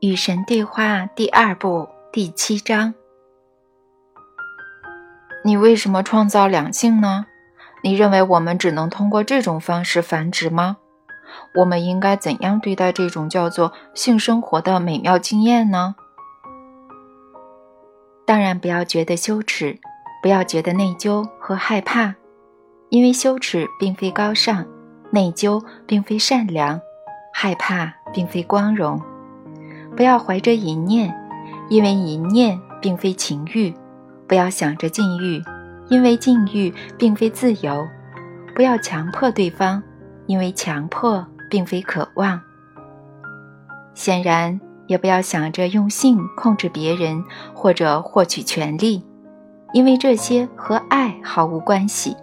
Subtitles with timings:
[0.00, 2.92] 与神对话第二部第七章。
[5.42, 7.24] 你为什么创造两性呢？
[7.82, 10.76] 你认为我们只能通过这种方式繁殖吗？
[11.54, 15.94] 我们应该怎样对待这种叫做性生活的美妙经验呢？
[18.26, 19.78] 当然，不要觉得羞耻，
[20.20, 22.14] 不要觉得内疚和害怕，
[22.90, 24.66] 因为羞耻并非高尚，
[25.10, 26.78] 内疚并非善良，
[27.32, 29.00] 害怕并非光荣。
[29.96, 31.12] 不要怀着淫念，
[31.70, 33.72] 因为淫念并非情欲；
[34.28, 35.42] 不要想着禁欲，
[35.88, 37.86] 因为禁欲并非自由；
[38.54, 39.82] 不要强迫对方，
[40.26, 42.38] 因为强迫并非渴望。
[43.94, 47.24] 显然，也不要想着用性控制别人
[47.54, 49.02] 或者获取权利，
[49.72, 52.14] 因为这些和爱毫无关系。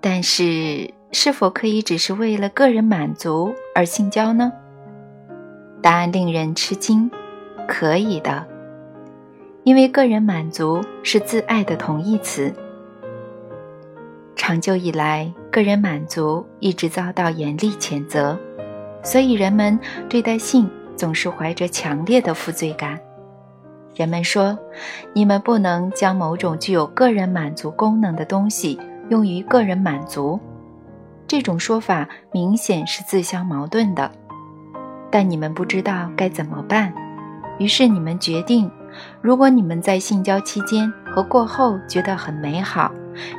[0.00, 4.52] 但是，是否可以只是为了个人满足而性交呢？
[5.80, 7.10] 答案令人吃惊，
[7.66, 8.44] 可以的，
[9.64, 12.52] 因为个人满足是自爱的同义词。
[14.34, 18.38] 长久以来，个人满足一直遭到严厉谴责，
[19.02, 22.98] 所以人们对待性总是怀着强烈的负罪感。
[23.94, 24.58] 人们说
[25.12, 28.78] ：“你们不能将某种具有个人满足功能的东西
[29.10, 30.38] 用于个人满足。”
[31.26, 34.10] 这种说法明显是自相矛盾的。
[35.10, 36.92] 但你们不知道该怎么办，
[37.58, 38.70] 于是你们决定：
[39.20, 42.92] 如果你们在性交期间和过后觉得很美好，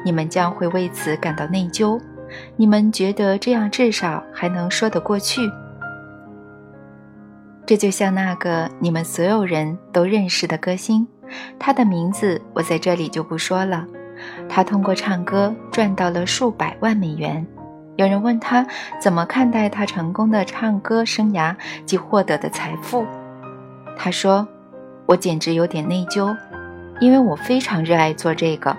[0.03, 1.99] 你们将会为此感到内疚。
[2.55, 5.41] 你们觉得这样至少还能说得过去。
[7.65, 11.07] 这就像那个你们所有人都认识的歌星，
[11.59, 13.85] 他的名字我在这里就不说了。
[14.49, 17.45] 他通过唱歌赚到了数百万美元。
[17.99, 18.65] 有人问他
[18.97, 21.53] 怎么看待他成功的唱歌生涯
[21.85, 23.05] 及获得的财富，
[23.97, 24.47] 他说
[25.05, 26.33] ：“我简直有点内疚，
[27.01, 28.73] 因为我非常热爱做这个。”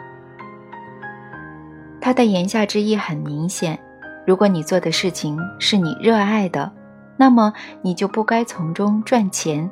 [2.01, 3.79] 他的言下之意很明显：
[4.27, 6.73] 如果你做的事情是你热爱的，
[7.19, 7.53] 那么
[7.83, 9.71] 你就不该从中赚钱。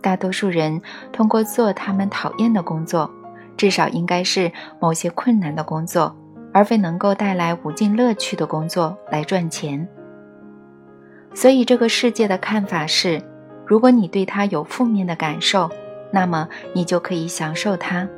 [0.00, 0.80] 大多数人
[1.10, 3.10] 通过做他们讨厌的工作，
[3.56, 6.16] 至少应该是某些困难的工作。
[6.54, 9.86] 而非能够带来无尽乐趣的工作来赚钱。
[11.34, 13.20] 所以，这个世界的看法是：
[13.66, 15.68] 如果你对它有负面的感受，
[16.12, 18.08] 那么你就可以享受它。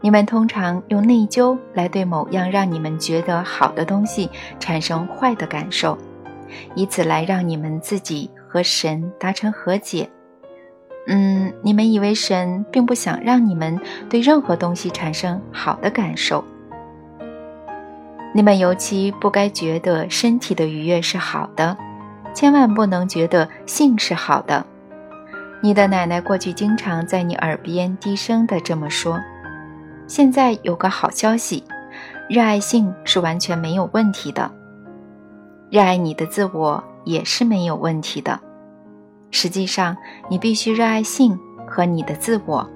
[0.00, 4.30] 你们通常用内疚来对某样让你们觉得好的东西
[4.60, 5.98] 产生坏的感受，
[6.76, 10.08] 以此来让你们自己和神达成和解。
[11.08, 13.76] 嗯，你们以为神并不想让你们
[14.08, 16.44] 对任何东西产生好的感受。
[18.34, 21.76] 你们尤其不该觉得身体的愉悦是好的，
[22.34, 24.64] 千万不能觉得性是好的。
[25.60, 29.18] 你的奶奶过去经常在你耳边低声地这么说。
[30.06, 31.64] 现在有个好消息，
[32.28, 34.50] 热爱性是完全没有问题的，
[35.70, 38.38] 热爱你的自我也是没有问题的。
[39.30, 39.96] 实际上，
[40.28, 42.68] 你必须热爱性和你的自我。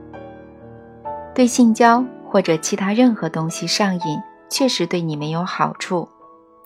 [1.35, 4.19] 对性交或者其他任何东西上瘾。
[4.53, 6.07] 确实对你没有好处，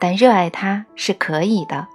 [0.01, 1.87] 但热爱它是可以的。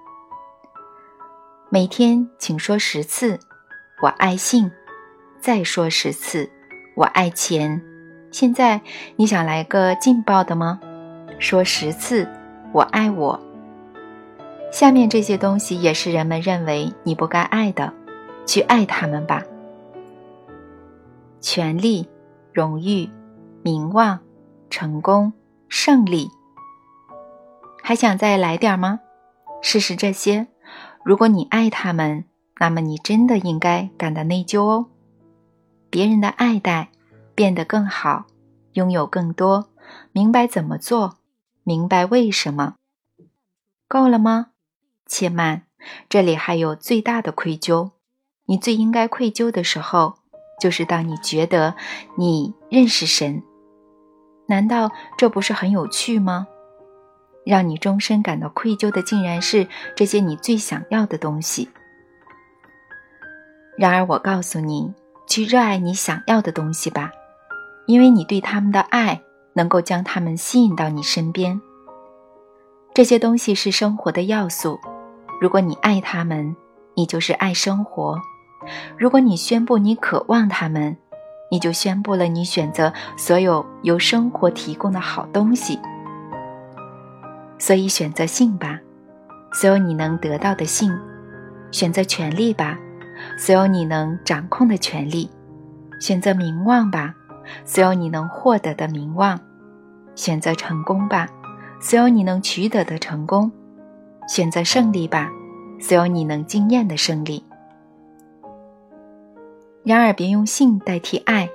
[1.69, 3.38] 每天请说十次
[4.01, 4.72] “我爱性”，
[5.41, 6.50] 再说十次
[6.96, 7.81] “我爱钱”。
[8.31, 8.80] 现在
[9.18, 10.80] 你想来个劲爆的吗？
[11.40, 12.25] 说十次
[12.72, 13.38] “我爱我”。
[14.72, 17.94] 下面这些东西也是人们认为你不该爱的，
[18.46, 19.44] 去爱他们吧。
[21.41, 22.07] 权力、
[22.53, 23.09] 荣誉、
[23.62, 24.18] 名望、
[24.69, 25.34] 成功。
[25.73, 26.29] 胜利，
[27.81, 28.99] 还想再来点吗？
[29.61, 30.47] 试试这些。
[31.05, 32.25] 如果你爱他们，
[32.59, 34.87] 那么你真的应该感到内疚哦。
[35.89, 36.91] 别人的爱戴，
[37.33, 38.25] 变得更好，
[38.73, 39.69] 拥有更多，
[40.11, 41.19] 明白怎么做，
[41.63, 42.75] 明白为什么，
[43.88, 44.47] 够了吗？
[45.07, 45.63] 且慢，
[46.09, 47.91] 这里还有最大的愧疚。
[48.47, 50.15] 你最应该愧疚的时候，
[50.59, 51.75] 就是当你觉得
[52.17, 53.41] 你认识神。
[54.51, 56.45] 难道这不是很有趣吗？
[57.45, 59.65] 让你终身感到愧疚的，竟然是
[59.95, 61.69] 这些你最想要的东西。
[63.77, 64.94] 然而，我告诉你，
[65.25, 67.12] 去热爱你想要的东西吧，
[67.88, 69.21] 因为你对他们的爱
[69.53, 71.62] 能够将他们吸引到你身边。
[72.94, 74.77] 这些东西是生活的要素，
[75.39, 76.53] 如果你爱他们，
[76.94, 78.18] 你就是爱生活；
[78.98, 80.98] 如果你宣布你渴望他们，
[81.51, 85.77] 你就宣布了你选择所有由生活提供的好东西，
[87.59, 88.80] 所以选择性吧，
[89.51, 90.89] 所有你能得到的性；
[91.69, 92.80] 选择权利吧，
[93.38, 95.30] 所有你能掌控的权利；
[96.00, 97.13] 选择名望吧，
[97.65, 99.38] 所有你能获得的名望；
[100.15, 101.27] 选择成功吧，
[101.81, 103.51] 所有你能取得的成功；
[104.25, 105.30] 选择胜利吧，
[105.81, 107.44] 所有你能经验的胜利。
[109.83, 111.50] 然而，别用性代替爱，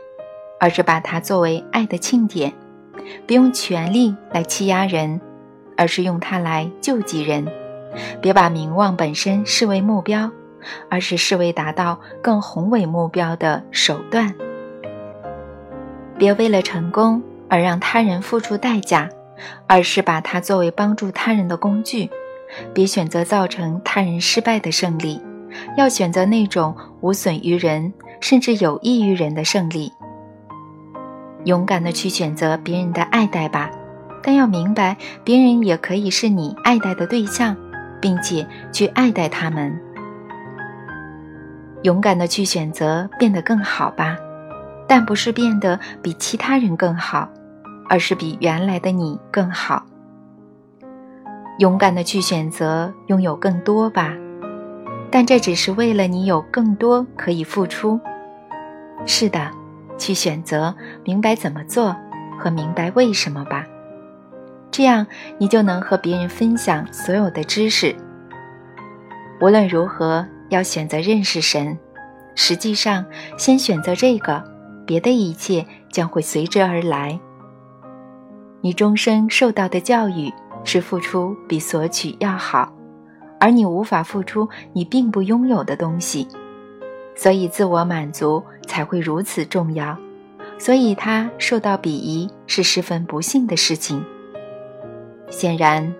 [0.58, 2.50] 而是把它作为爱的庆典；
[3.24, 5.20] 别用权力来欺压人，
[5.76, 7.46] 而是用它来救济人。
[8.20, 10.28] 别把名望本身视为目标，
[10.90, 14.34] 而是视为达到更宏伟目标的手段。
[16.18, 19.08] 别为了成功而让他人付出代价，
[19.68, 22.10] 而是把它作为帮助他人的工具。
[22.74, 25.20] 别选择造成他人失败的胜利，
[25.76, 29.92] 要选择那种无损于人，甚至有益于人的胜利。
[31.44, 33.70] 勇敢的去选择别人的爱戴吧，
[34.22, 37.56] 但要明白，别人也可以是你爱戴的对象。
[37.98, 39.74] 并且去爱戴他们，
[41.82, 44.16] 勇敢的去选择变得更好吧，
[44.86, 47.28] 但不是变得比其他人更好，
[47.88, 49.82] 而是比原来的你更好。
[51.58, 54.14] 勇敢的去选择拥有更多吧，
[55.16, 57.98] 但这只是为了你有更多可以付出。
[59.06, 59.50] 是的，
[59.96, 60.76] 去选择
[61.06, 61.96] 明白怎么做
[62.38, 63.64] 和明白为什么吧。
[64.70, 65.06] 这样，
[65.38, 67.96] 你就能和别人分享所有的知识。
[69.40, 71.78] 无论如何，要选择认识神。
[72.34, 73.02] 实际上，
[73.38, 74.44] 先选择这个，
[74.84, 77.18] 别的一切将会随之而来。
[78.60, 80.30] 你终生受到的教育
[80.62, 82.70] 是付出比索取要好，
[83.38, 86.26] 而你无法付出你并不拥有的东西，
[87.14, 89.96] 所以自我满足才会如此重要。
[90.58, 94.02] 所以，他受到鄙夷是十分不幸的事情。
[95.28, 95.94] 显然，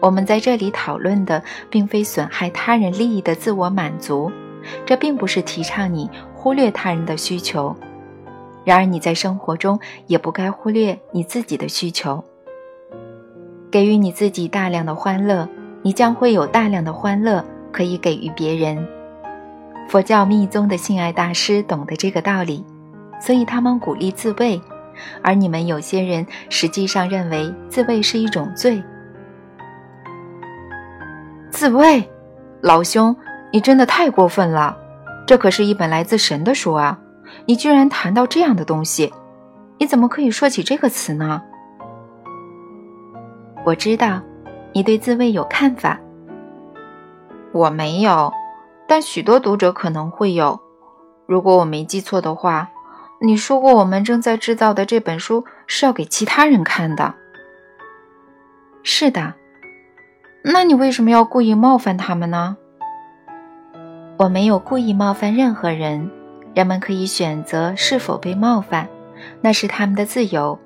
[0.00, 4.30] 我们在这里讨论的并非损害他人利益的自我满足，
[4.84, 7.74] 这并不是提倡你忽略他人的需求。
[8.64, 12.22] 然而，你在生活中也不该忽略你自己的需求。
[13.70, 15.48] 给予你自己大量的欢乐，
[15.82, 18.86] 你将会有大量的欢乐可以给予别人。
[19.88, 22.64] 佛教密宗的性爱大师懂得这个道理，
[23.20, 24.60] 所以他们鼓励自慰。
[25.22, 28.82] 而你们有些人实际上认为自慰是一种罪。
[31.50, 32.08] 自慰，
[32.60, 33.14] 老兄，
[33.50, 34.76] 你真的太过分了！
[35.26, 36.98] 这可是一本来自神的书啊！
[37.46, 39.12] 你居然谈到这样的东西，
[39.78, 41.42] 你怎么可以说起这个词呢？
[43.64, 44.20] 我知道，
[44.72, 45.98] 你对自慰有看法。
[47.52, 48.32] 我没有，
[48.88, 50.60] 但许多读者可能会有。
[51.26, 52.70] 如果我没记错的话。
[53.24, 57.14] 你说过，我们正在制造的这本书是要给其他人看的。
[58.82, 59.34] 是的，
[60.42, 62.56] 那你为什么要故意冒犯他们呢？
[64.16, 66.10] 我没有故意冒犯任何人，
[66.52, 68.88] 人们可以选择是否被冒犯，
[69.40, 70.58] 那是他们的自由。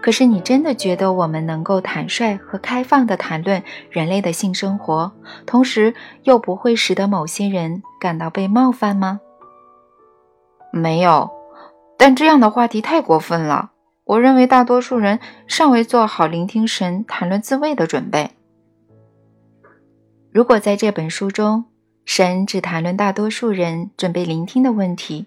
[0.00, 5.12] 可是，你真的觉得我们能够坦率和开放地谈论人类的性生活，
[5.44, 9.20] 同时又不会使得某些人感到被冒犯吗？
[10.72, 11.30] 没有。
[11.98, 13.72] 但这样的话题太过分了。
[14.04, 18.30] 我认为大多数人尚未做好聆听神谈论自慰的准备。
[20.30, 21.64] 如果在这本书中，
[22.06, 25.26] 神只谈论大多数人准备聆听的问题，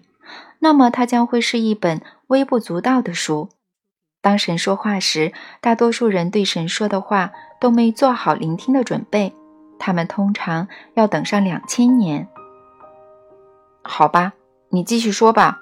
[0.60, 3.50] 那么它将会是一本微不足道的书。
[4.22, 9.34] 当神说话时，大多数人对神说的话都没做好聆听的准备，
[9.80, 12.28] 他们通常要等上两千年。
[13.82, 14.32] 好吧，
[14.70, 15.60] 你继续说吧。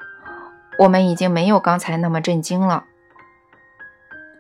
[0.79, 2.85] 我们已经没有刚才那么震惊了。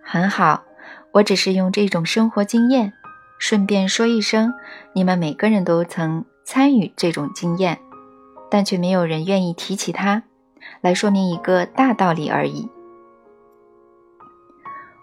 [0.04, 0.64] 很好，
[1.12, 2.92] 我只是用这种生活经验，
[3.38, 4.52] 顺便说一声，
[4.92, 7.78] 你们每个人都曾参与这种经验，
[8.50, 10.24] 但却没有人愿意提起它，
[10.82, 12.68] 来说明一个大道理而已。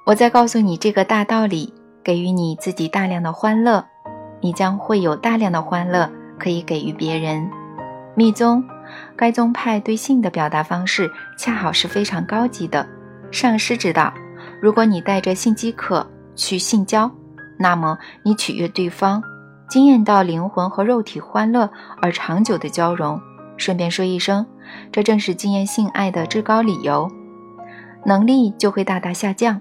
[0.07, 3.83] 我在告诉你这个大道理，给予你自己大量的欢乐，
[4.39, 6.09] 你将会有大量的欢乐
[6.39, 7.45] 可以给予别人。
[8.15, 8.63] 密宗。
[9.17, 12.87] 该宗派对性的表达方式恰好是非常高级的。
[13.31, 14.13] 上师知道，
[14.61, 17.11] 如果你带着性饥渴去性交，
[17.59, 19.21] 那么你取悦对方，
[19.67, 21.69] 惊艳到灵魂和肉体欢乐
[22.01, 23.19] 而长久的交融。
[23.57, 24.45] 顺便说一声，
[24.89, 27.11] 这正是经验性爱的至高理由，
[28.05, 29.59] 能力就会大大下降。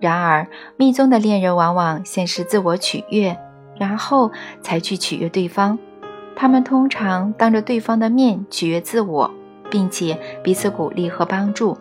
[0.00, 3.38] 然而，密宗的恋人往往先是自我取悦，
[3.76, 5.78] 然后才去取悦对方。
[6.34, 9.30] 他们通常当着对方的面取悦自我，
[9.70, 11.76] 并且彼此鼓励和帮助，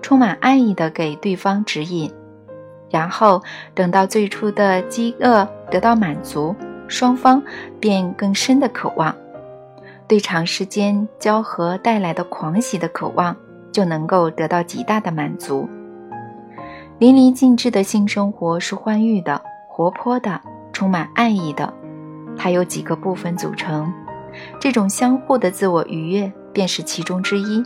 [0.00, 2.08] 充满爱意地给对方指引。
[2.90, 3.42] 然后
[3.74, 6.54] 等到最初的饥饿得到满足，
[6.86, 7.42] 双方
[7.80, 9.12] 便更深的渴望。
[10.06, 13.34] 对长时间交合带来的狂喜的渴望
[13.72, 15.68] 就能够得到极大的满足。
[17.00, 20.40] 淋漓尽致的性生活是欢愉的、活泼的、
[20.72, 21.72] 充满爱意的。
[22.36, 23.92] 它由几个部分组成，
[24.60, 27.64] 这种相互的自我愉悦便是其中之一。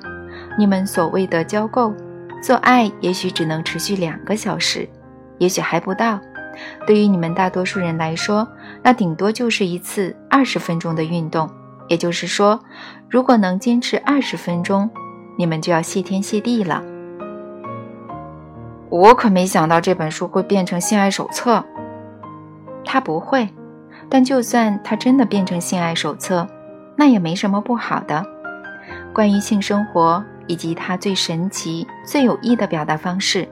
[0.59, 1.95] 你们所谓的交媾、
[2.43, 4.89] 做爱，也许只能持续两个小时，
[5.37, 6.19] 也许还不到。
[6.87, 8.49] 对于你们大多数人来说，
[8.83, 11.49] 那顶多就是一次二十分钟的运动。
[11.87, 12.59] 也就是说，
[13.09, 14.89] 如果能坚持二十分钟，
[15.37, 16.83] 你们就要谢天谢地了。
[18.91, 21.65] 我可没想到这本书会变成性爱手册。
[22.85, 23.49] 它不会，
[24.09, 26.49] 但就算它真的变成性爱手册，
[26.97, 28.25] 那也没什么不好的。
[29.13, 33.47] 关于性生活以及它最神奇、最有益的表达方式，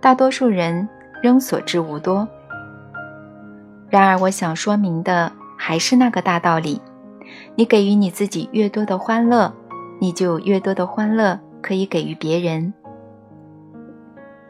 [0.00, 0.86] 大多数人
[1.22, 2.28] 仍所知无多。
[3.88, 6.82] 然而，我想说明的还是那个大道理：
[7.54, 9.50] 你给予你自己越多的欢乐，
[9.98, 12.74] 你就有越多的欢乐可以给予别人。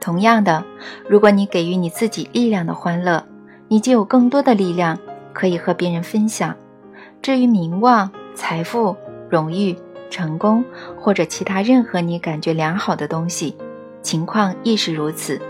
[0.05, 0.63] 同样的，
[1.09, 3.25] 如果你给予你自己力量的欢乐，
[3.69, 4.99] 你就有更多的力量
[5.33, 6.55] 可以和别人分享。
[7.23, 8.95] 至于名望、财富、
[9.31, 9.75] 荣誉、
[10.11, 10.63] 成功
[11.01, 13.57] 或者其他任何你感觉良好的东西，
[14.03, 15.41] 情况亦是如此。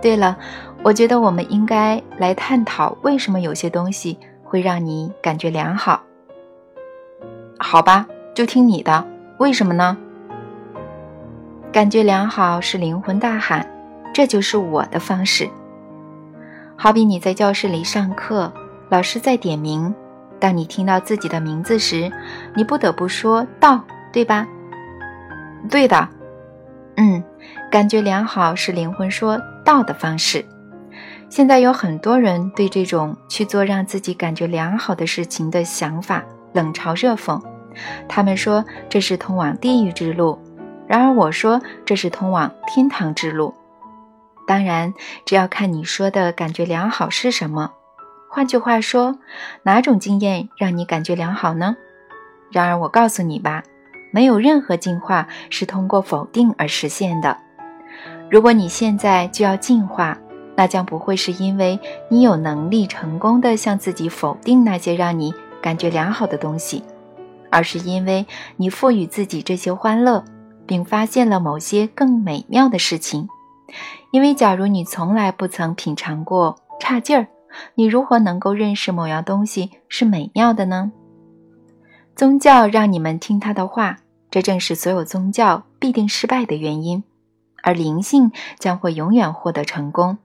[0.00, 0.36] 对了，
[0.84, 6.04] 我觉得我们应该来探讨为什么有些东西会让你感觉良好。
[7.58, 9.04] 好吧，就听你的，
[9.38, 9.98] 为什么呢？
[11.72, 13.68] 感觉良好是灵魂大喊，
[14.14, 15.48] 这就是我的方式。
[16.74, 18.50] 好比你在教室里上课，
[18.88, 19.94] 老师在点名，
[20.38, 22.10] 当你听到自己的名字时，
[22.54, 23.82] 你不得不说到，
[24.12, 24.46] 对吧？
[25.68, 26.08] 对的，
[26.96, 27.22] 嗯，
[27.70, 30.44] 感觉良好是灵魂说到的方式。
[31.28, 37.38] 现在有很多人对这种去做让自己感觉良好的事情的想法冷嘲热讽，
[38.08, 40.38] 他们说这是通往地狱之路。
[40.88, 43.54] 然而我说这是通往天堂之路。
[44.46, 47.72] 当然，这要看你说的感觉良好是什么。
[48.30, 49.18] 换句话说，
[49.64, 51.76] 哪种经验让你感觉良好呢？
[52.52, 53.64] 然而我告诉你吧，
[54.12, 57.36] 没有任何进化是通过否定而实现的。
[58.30, 60.16] 如果你现在就要进化，
[60.54, 66.84] 那将不会是因为你有能力成功的向自己否定那些让你感觉良好的东西，
[67.50, 68.24] 而是因为
[68.56, 70.22] 你赋予自己这些欢乐。
[70.66, 73.28] 并发现了某些更美妙的事情，
[74.10, 77.28] 因为假如你从来不曾品尝过差劲儿，
[77.74, 80.92] 你如何能够认识某样东西是美妙的呢？
[82.14, 83.98] 宗教让你们听他的话，
[84.30, 87.04] 这正是所有宗教必定失败的原因，
[87.62, 90.18] 而灵性将会永远获得成功。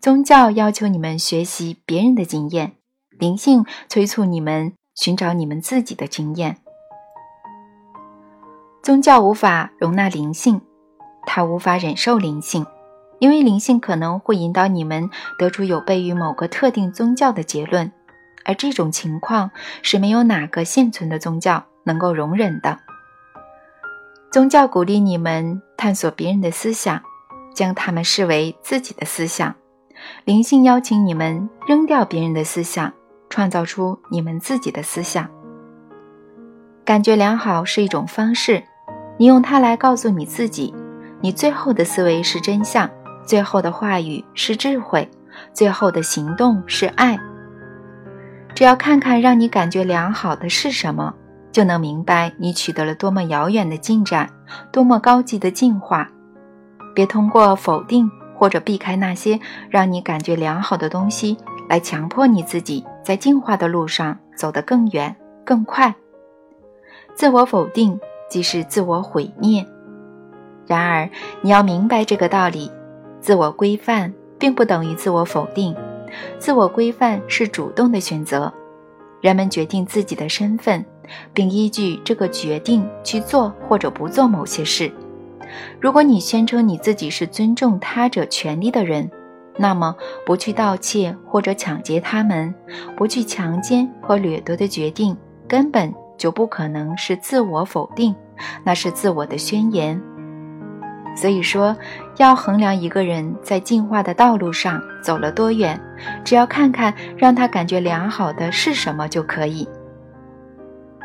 [0.00, 2.72] 宗教要求你们学习别人的经验，
[3.18, 6.58] 灵性催促你们寻找你们自己的经验。
[8.86, 10.60] 宗教无法容纳灵性，
[11.26, 12.64] 它无法忍受灵性，
[13.18, 17.90] 因为灵性可能会引导你们得出有悖于某个特定宗教的结论，
[18.44, 19.50] 而这种情况
[19.82, 22.78] 是没有哪个现存的宗教能够容忍的。
[24.30, 27.02] 宗教鼓励你们探索别人的思想，
[27.52, 29.52] 将他们视为自己的思想；
[30.24, 32.92] 灵性邀请你们扔掉别人的思想，
[33.28, 35.28] 创造出你们自己的思想。
[36.84, 38.62] 感觉良好是一种方式。
[39.18, 40.74] 你用它来告诉你自己，
[41.20, 42.88] 你最后的思维是真相，
[43.24, 45.08] 最后的话语是智慧，
[45.52, 47.18] 最后的行动是爱。
[48.54, 51.14] 只要看看让你感觉良好的是什么，
[51.52, 54.28] 就能明白你取得了多么遥远的进展，
[54.70, 56.08] 多么高级的进化。
[56.94, 61.36] 别通过否定或者避开那些让你感觉良好的东西，
[61.68, 65.94] 来强迫你自己在进化的路上走得更远更快。
[67.14, 67.98] 自我否定。
[68.28, 69.64] 即是自我毁灭。
[70.66, 71.08] 然而，
[71.42, 72.70] 你要明白这个道理：
[73.20, 75.74] 自我规范并不等于自我否定，
[76.38, 78.52] 自我规范是主动的选择。
[79.20, 80.84] 人们决定自己的身份，
[81.32, 84.90] 并依据这个决定去做或者不做某些事。
[85.80, 89.08] 如果你宣称你自己是尊重他者权利的人，
[89.56, 89.94] 那么
[90.26, 92.54] 不去盗窃或者抢劫他们，
[92.96, 95.16] 不去强奸和掠夺的决定
[95.48, 95.92] 根本。
[96.16, 98.14] 就不可能是自我否定，
[98.64, 100.00] 那是自我的宣言。
[101.14, 101.74] 所以说，
[102.18, 105.80] 要衡量一个人在进化的道路上走了多远，
[106.22, 109.66] 只要看看让他感觉良好的是什么就可以。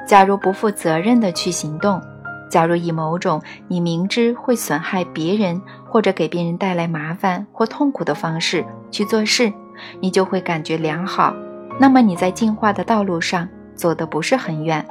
[0.06, 2.01] 假如不负责任的去行动，
[2.50, 9.53] 假如以某种你明知会损害别人或者给别人带来麻烦或痛苦的方式去做事，
[10.01, 11.34] 你就会感觉良好。
[11.80, 14.86] 那么你在进化的道路上走的不是很远。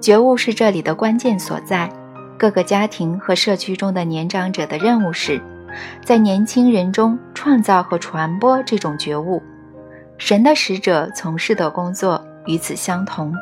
[0.00, 1.90] 觉悟是这里的关键所在。
[2.38, 5.40] 各个家庭和社区中的年长者的任务是，
[6.02, 9.42] 在年轻人中创造和传播这种觉悟。
[10.16, 13.34] 神的使者从事的工作与此相同，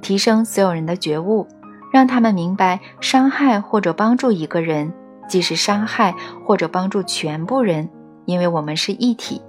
[0.00, 1.46] 提升所有人的觉悟，
[1.92, 4.92] 让他们明白伤害或者帮助一个人，
[5.28, 6.12] 即是伤害
[6.44, 7.88] 或者帮助全部人，
[8.24, 9.40] 因为我们是一体。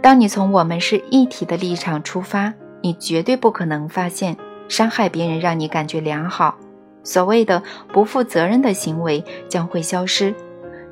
[0.00, 4.36] 当你从我们是一体的立场出发，你绝对不可能发现
[4.68, 6.56] 伤害别人让你感觉良好。
[7.02, 10.34] 所谓的不负责任的行为将会消失。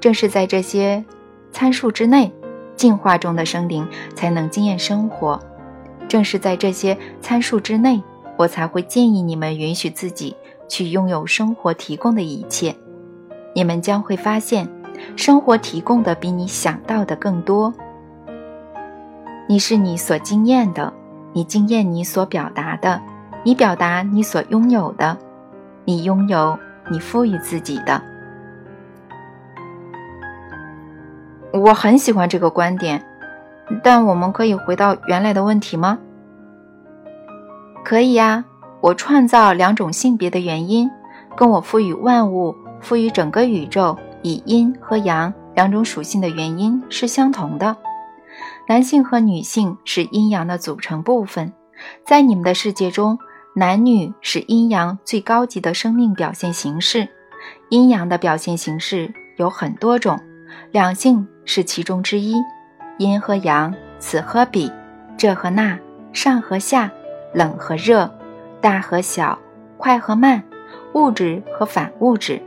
[0.00, 1.04] 正是在这些
[1.50, 2.32] 参数之内，
[2.76, 5.40] 进化中的生灵才能经验生活。
[6.06, 8.02] 正是在这些参数之内，
[8.36, 10.36] 我才会建议你们允许自己
[10.68, 12.76] 去拥有生活提供的一切。
[13.54, 14.68] 你们将会发现，
[15.16, 17.72] 生活提供的比你想到的更多。
[19.48, 20.92] 你是你所经验的，
[21.32, 23.00] 你经验你所表达的，
[23.44, 25.16] 你表达你所拥有的，
[25.84, 26.58] 你拥有
[26.90, 28.02] 你赋予自己的。
[31.52, 33.04] 我很喜欢这个观点，
[33.82, 35.98] 但我们可以回到原来的问题吗？
[37.84, 38.44] 可以呀。
[38.80, 40.90] 我创造两种性别的原因，
[41.34, 47.74] 跟我赋予万物、赋予整个宇宙以阴和阳两种属性的原因是相同的。
[48.68, 51.54] 男性和女性是阴阳的组成部分，
[52.04, 53.18] 在你们的世界中，
[53.56, 57.08] 男女是阴阳最高级的生命表现形式。
[57.68, 60.18] 阴阳的表现形式有很多种，
[60.72, 62.34] 两性是其中之一。
[62.98, 64.72] 阴和阳，此和彼，
[65.16, 65.78] 这和那，
[66.12, 66.90] 上和下，
[67.32, 68.12] 冷和热，
[68.60, 69.38] 大和小，
[69.76, 70.42] 快和慢，
[70.94, 72.42] 物质和反物质，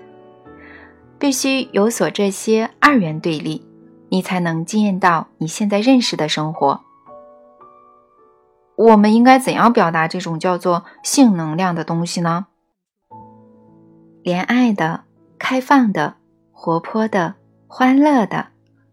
[1.17, 3.65] 必须有所这些二元对立。
[4.09, 6.81] 你才能经验到你现在认识的生活。
[8.77, 12.45] 我们应该怎样表达这种叫做性能量的东西呢？
[14.23, 15.05] 怜爱的、
[15.39, 16.17] 开放的、
[16.51, 17.35] 活泼的、
[17.67, 18.49] 欢乐的、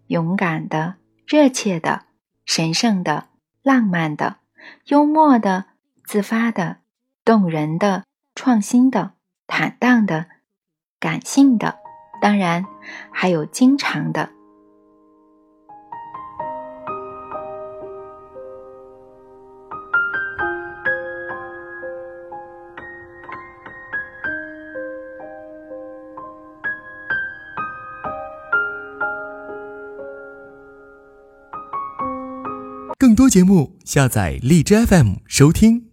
[0.07, 0.95] 勇敢的、
[1.27, 2.05] 热切的、
[2.47, 3.27] 神圣的、
[3.63, 4.37] 浪漫的、
[4.87, 5.67] 幽默的、
[6.07, 6.79] 自发的、
[7.23, 8.05] 动人的、
[8.35, 9.11] 创新的、
[9.47, 10.27] 坦荡的、
[10.99, 11.77] 感性的，
[12.23, 12.65] 当然
[13.11, 14.31] 还有经常的。
[33.25, 35.85] 多节目，下载荔枝 FM 收听。